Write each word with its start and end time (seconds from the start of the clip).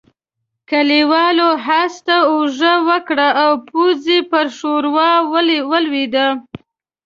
کليوالو 0.69 1.49
آس 1.81 1.95
ته 2.05 2.15
اوږه 2.31 2.73
ورکړه 2.87 3.27
او 3.43 3.51
پوځي 3.67 4.19
پر 4.31 4.45
ښوروا 4.57 5.11
ولوېد. 5.71 6.15